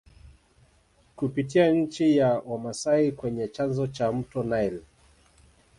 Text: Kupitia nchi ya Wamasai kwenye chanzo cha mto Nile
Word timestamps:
Kupitia 1.15 1.71
nchi 1.71 2.17
ya 2.17 2.29
Wamasai 2.33 3.11
kwenye 3.11 3.47
chanzo 3.47 3.87
cha 3.87 4.11
mto 4.11 4.43
Nile 4.43 4.81